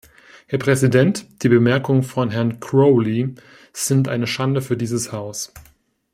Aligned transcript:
Herr 0.47 0.57
Präsident, 0.57 1.43
die 1.43 1.47
Bemerkungen 1.49 2.01
von 2.01 2.31
Herrn 2.31 2.59
Crowley 2.59 3.35
sind 3.71 4.07
eine 4.07 4.25
Schande 4.25 4.63
für 4.63 4.75
dieses 4.75 5.11
Haus! 5.11 5.53